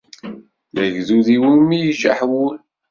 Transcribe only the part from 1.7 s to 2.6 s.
i ijaḥ wul.